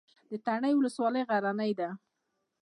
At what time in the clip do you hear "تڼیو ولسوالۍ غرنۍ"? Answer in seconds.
0.45-1.71